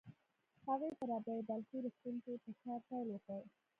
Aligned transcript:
هغې 0.67 0.89
په 0.97 1.03
رابعه 1.09 1.41
بلخي 1.49 1.77
روغتون 1.85 2.15
کې 2.23 2.33
په 2.43 2.49
کار 2.61 2.79
پيل 2.87 3.07
وکړ. 3.11 3.41